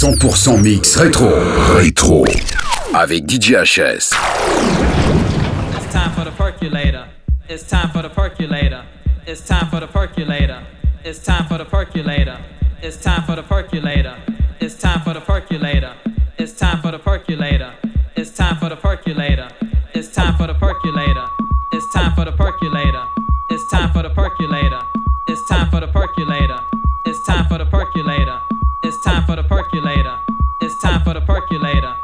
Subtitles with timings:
[0.00, 1.28] 100% mix rétro.
[1.74, 2.24] Rétro.
[2.94, 4.14] Avec DJ HS.
[5.74, 7.06] It's time for the percolator.
[7.48, 8.84] It's time for the percolator.
[9.26, 10.62] It's time for the percolator.
[11.04, 12.38] It's time for the percolator.
[12.80, 14.14] It's time for the percolator.
[14.60, 15.96] It's time for the percolator.
[16.36, 17.72] It's time for the percolator.
[18.14, 19.48] It's time for the percolator.
[19.94, 21.26] It's time for the percolator.
[21.74, 23.02] It's time for the percolator.
[23.50, 24.80] It's time for the percolator.
[25.26, 26.60] It's time for the percolator.
[27.04, 28.57] It's time for the percolator.
[29.68, 30.20] Percolator.
[30.60, 31.96] It's time for the percolator.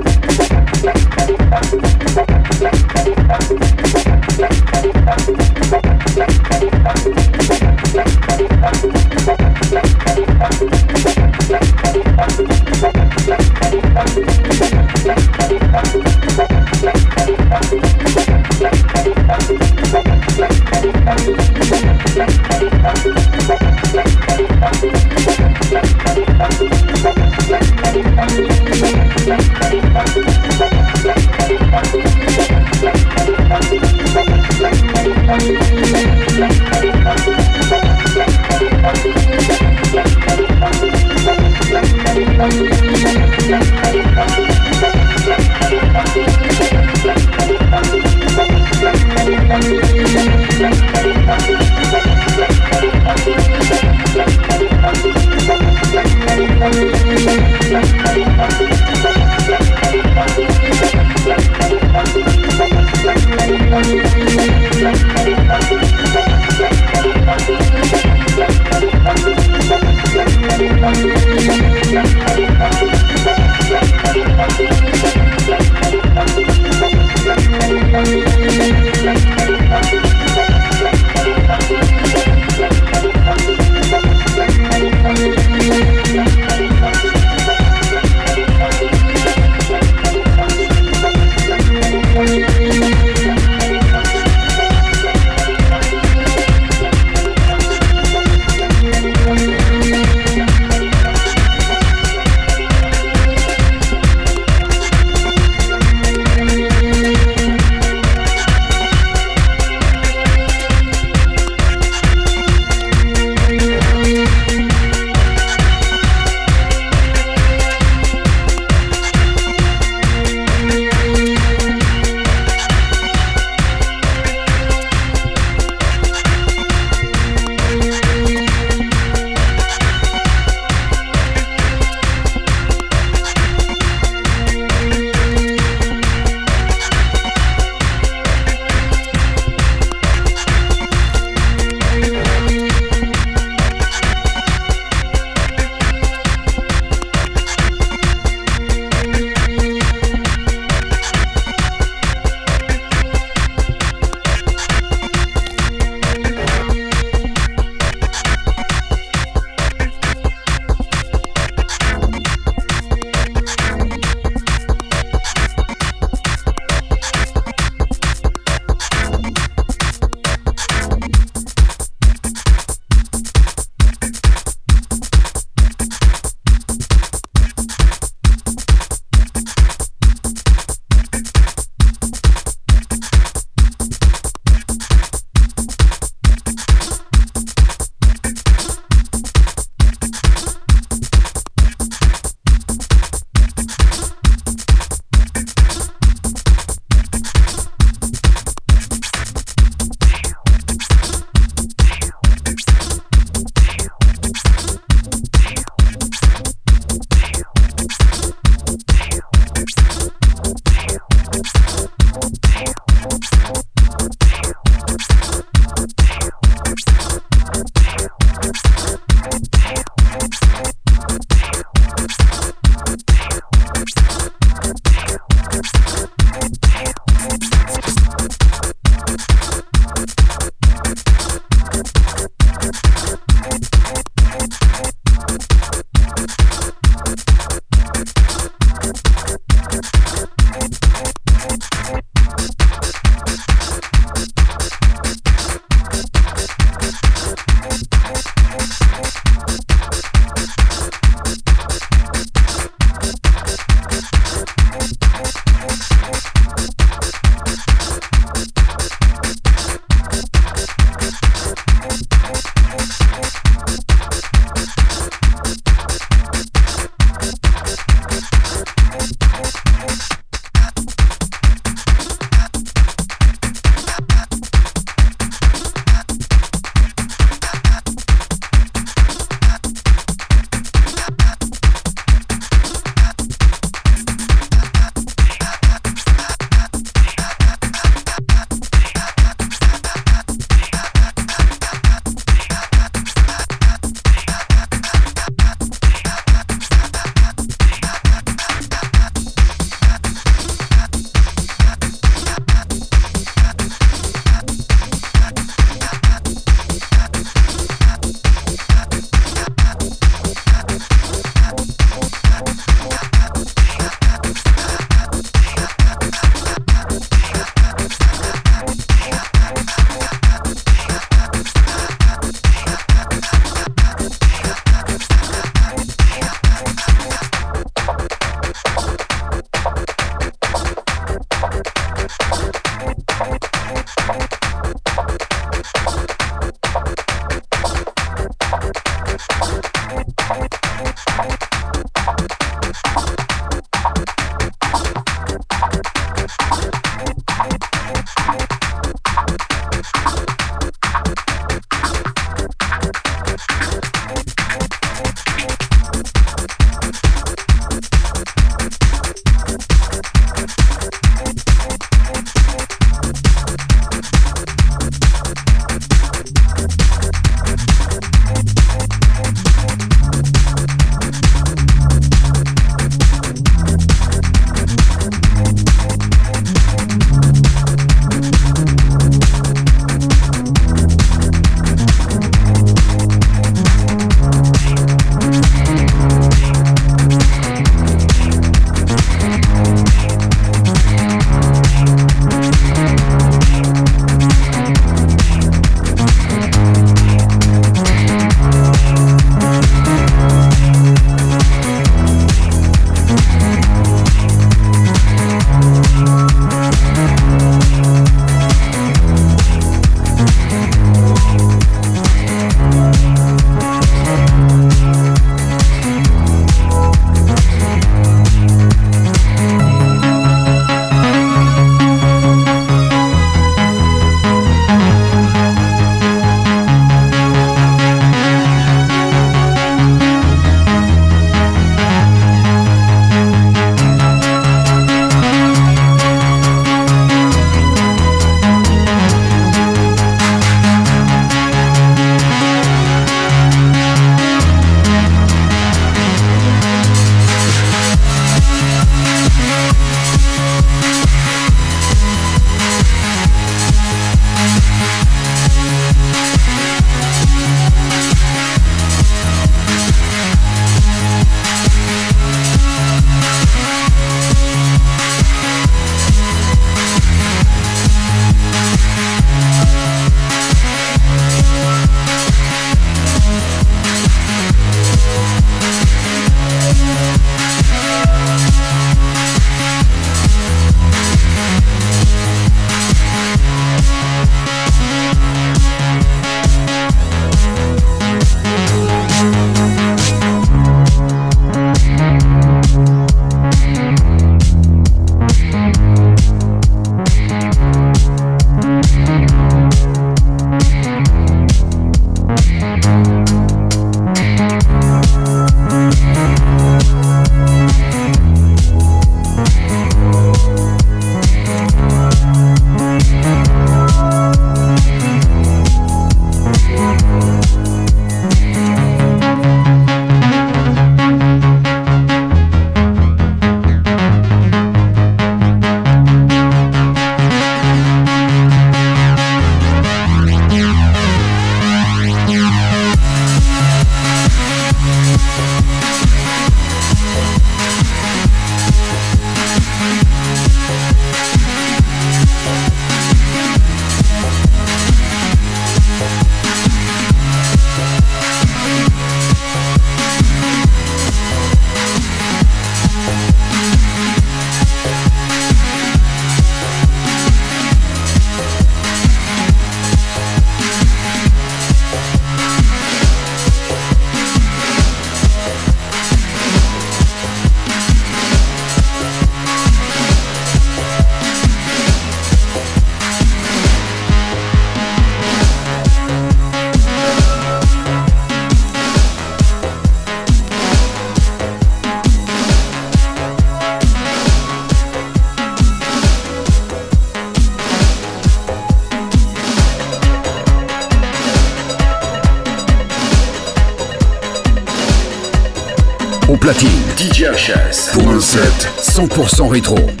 [599.01, 600.00] 100% rétro.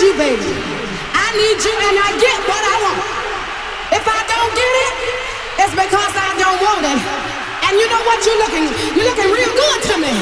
[0.00, 0.46] you, baby.
[1.10, 3.02] I need you and I get what I want.
[3.98, 4.94] If I don't get it,
[5.58, 7.00] it's because I don't want it.
[7.66, 8.22] And you know what?
[8.22, 10.14] You're looking, you're looking real good to me.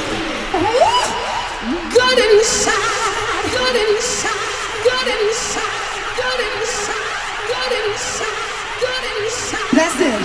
[0.57, 4.33] Ooh, good inside, good inside,
[4.81, 7.21] good inside, good inside,
[7.53, 8.49] good inside,
[8.81, 9.73] good inside.
[9.77, 10.21] That's it.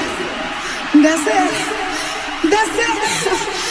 [1.04, 1.52] That's it.
[2.48, 3.68] That's it.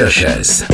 [0.00, 0.67] avec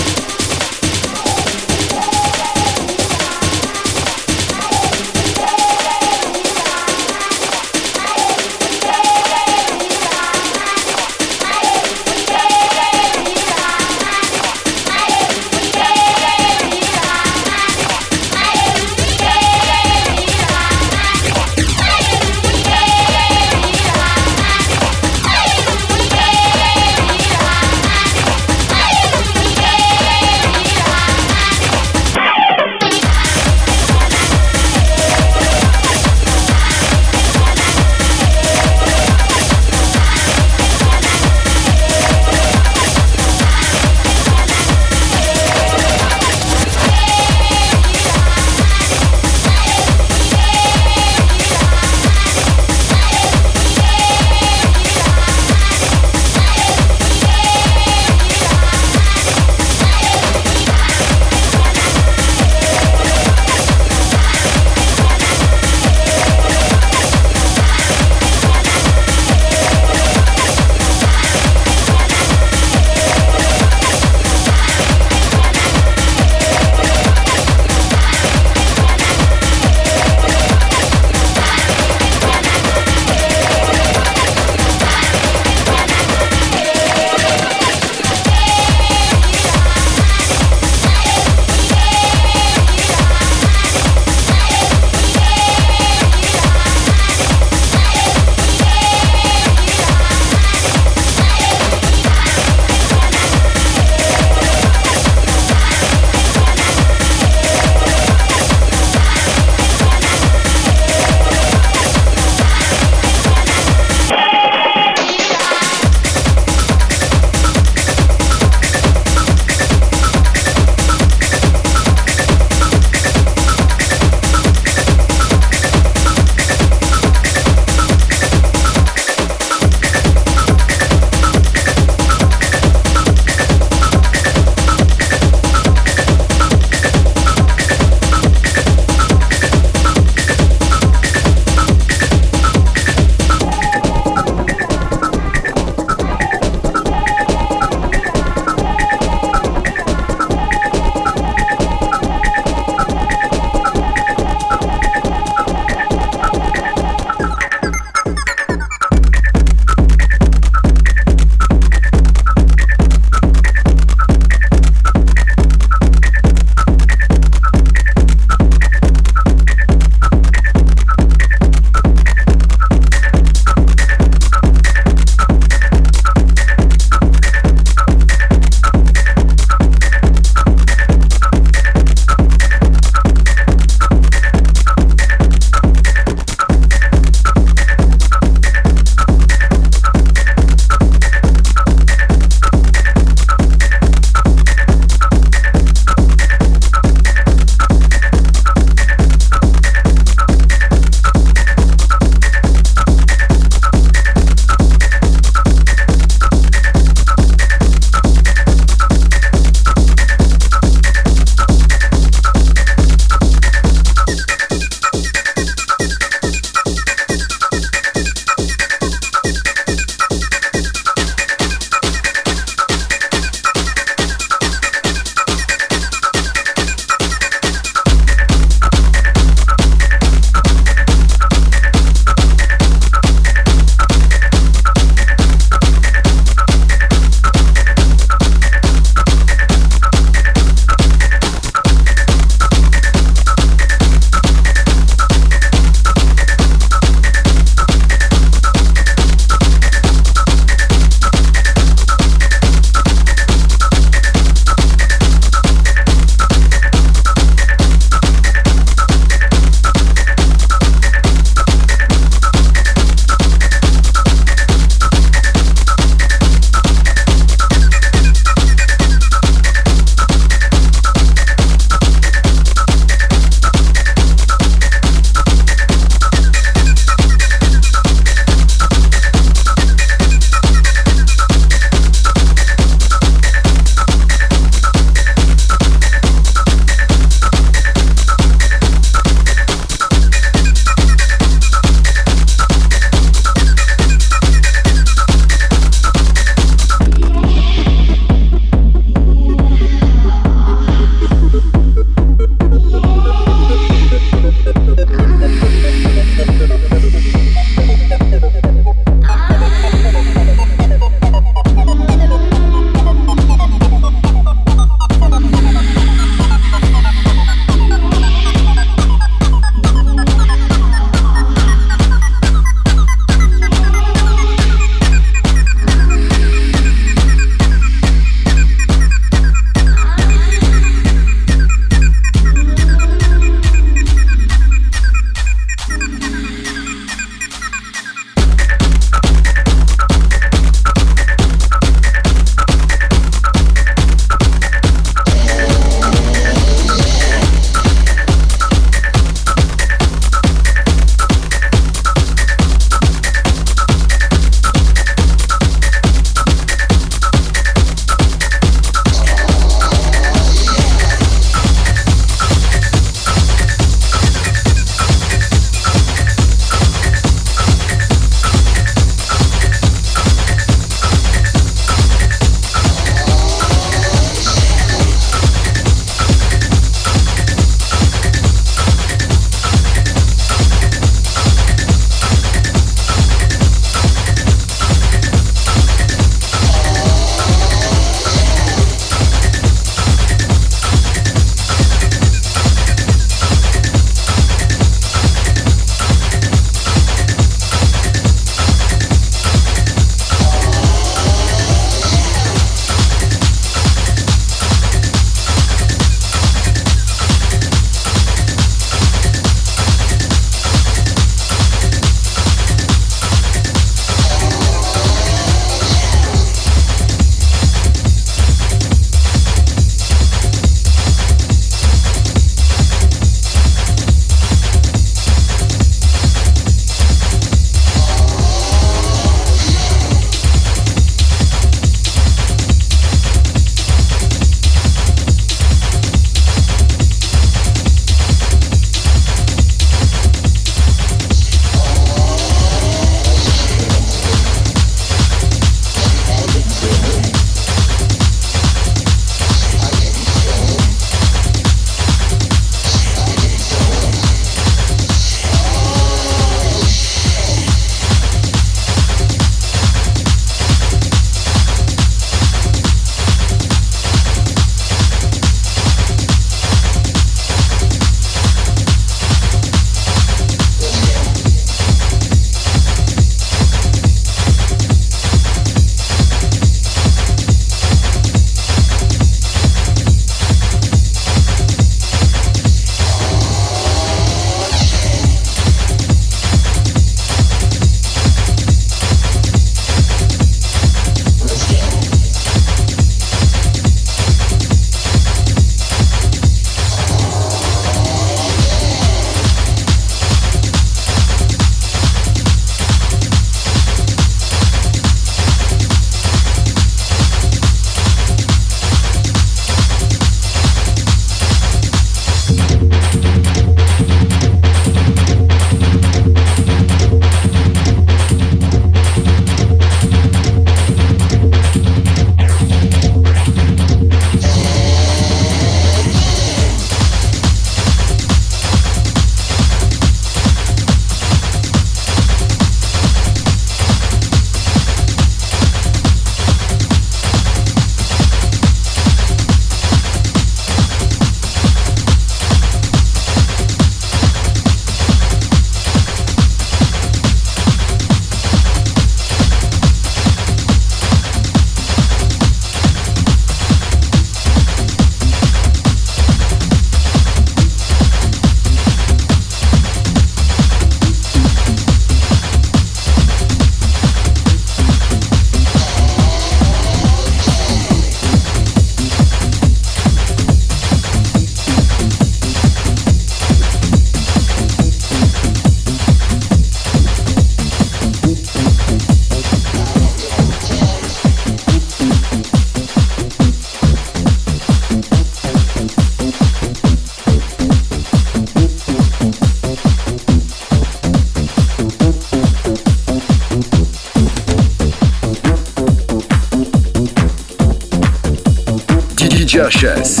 [599.41, 600.00] DJ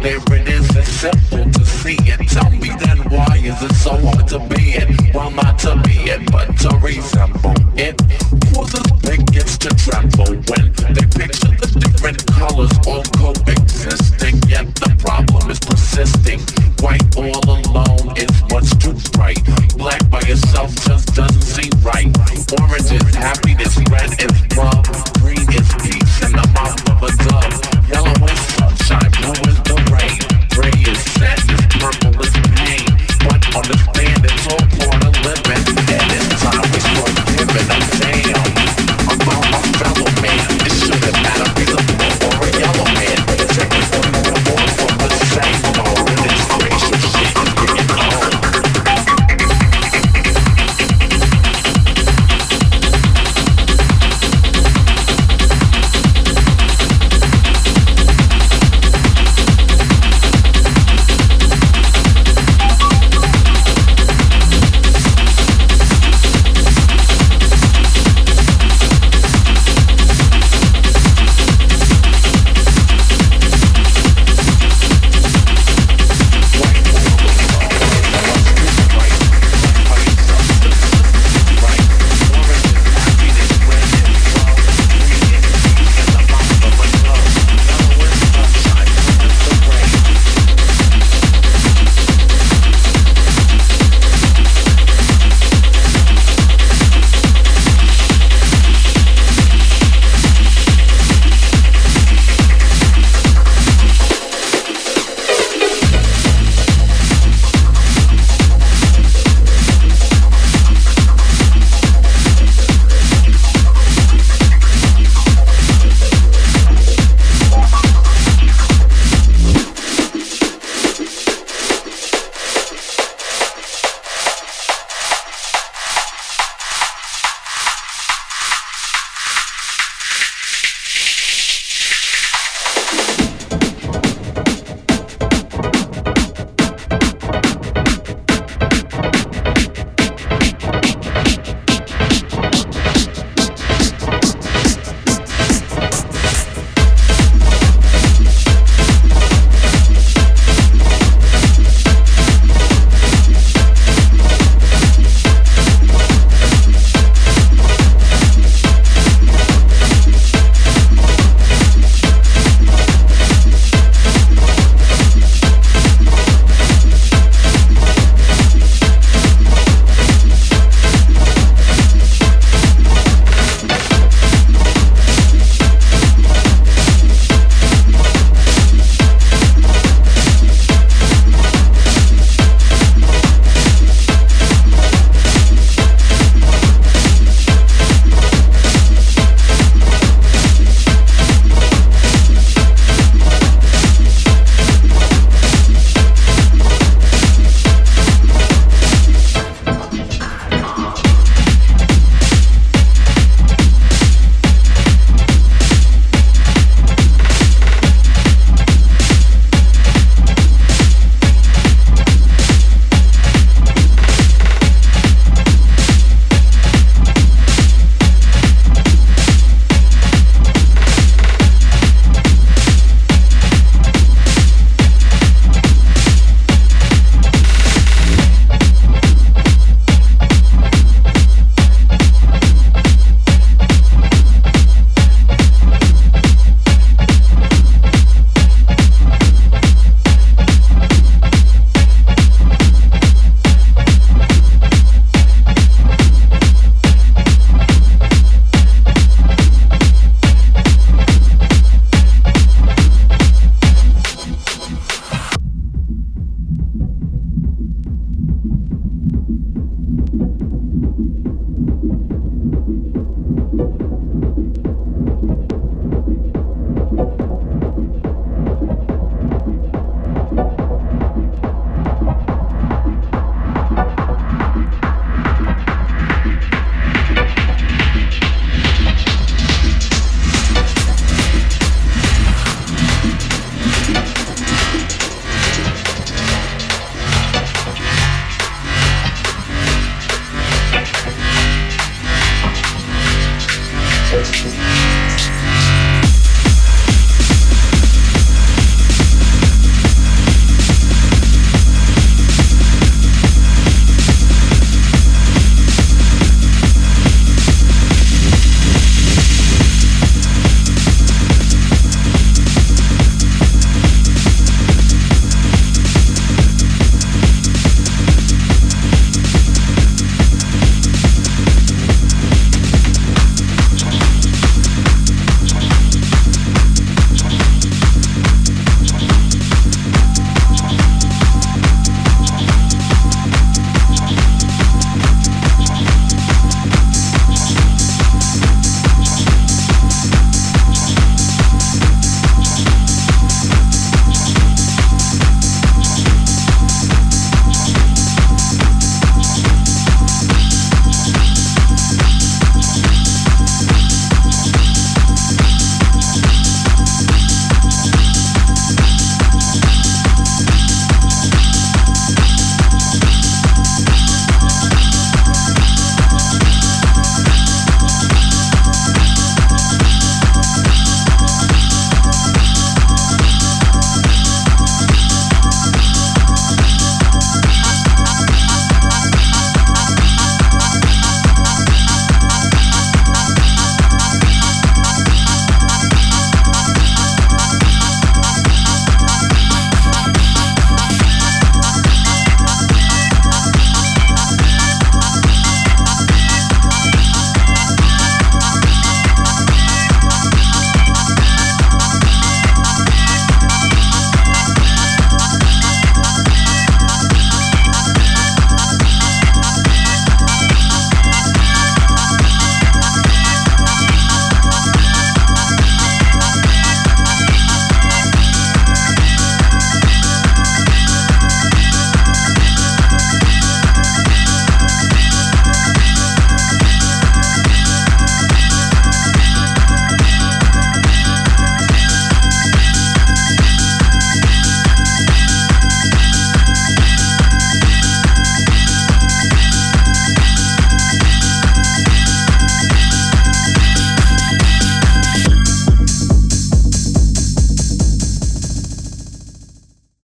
[0.00, 3.96] There it is, it's simple to see it Tell me then why is it so
[3.96, 5.14] hard to be it?
[5.14, 6.30] Why not to be it?
[6.30, 7.27] But to reason